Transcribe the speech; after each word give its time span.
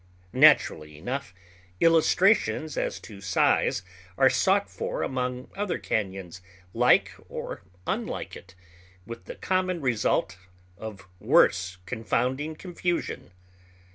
Naturally 0.33 0.97
enough, 0.97 1.31
illustrations 1.79 2.75
as 2.75 2.99
to 3.01 3.21
size 3.21 3.83
are 4.17 4.31
sought 4.31 4.67
for 4.67 5.03
among 5.03 5.51
other 5.55 5.77
cañons 5.77 6.41
like 6.73 7.11
or 7.29 7.61
unlike 7.85 8.35
it, 8.35 8.55
with 9.05 9.25
the 9.25 9.35
common 9.35 9.79
result 9.79 10.39
of 10.75 11.07
worse 11.19 11.77
confounding 11.85 12.55
confusion. 12.55 13.29